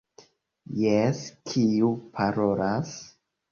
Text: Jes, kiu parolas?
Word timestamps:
Jes, 0.83 1.19
kiu 1.51 1.93
parolas? 2.19 2.97